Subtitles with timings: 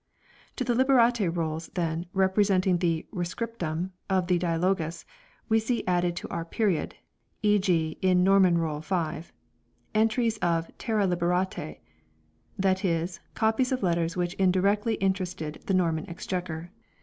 [0.55, 5.05] To the Liberate Rolls, then, representing the "Re The Origin scriptum" of the "Dialogus,"
[5.47, 6.95] we see added in o period
[7.43, 7.97] (e.g.
[8.01, 9.31] in Norman Roll, 5)
[9.93, 11.77] entries of "terre liberate";
[12.65, 16.71] that is, copies of letters which indirectly interested the Norman Exchequer.